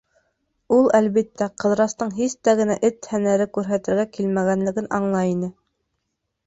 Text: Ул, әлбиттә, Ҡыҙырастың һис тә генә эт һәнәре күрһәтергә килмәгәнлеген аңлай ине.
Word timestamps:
Ул, 0.77 0.87
әлбиттә, 0.99 1.47
Ҡыҙырастың 1.63 2.13
һис 2.21 2.35
тә 2.47 2.57
генә 2.61 2.79
эт 2.91 3.11
һәнәре 3.13 3.49
күрһәтергә 3.59 4.09
килмәгәнлеген 4.19 4.93
аңлай 5.01 5.37
ине. 5.37 5.55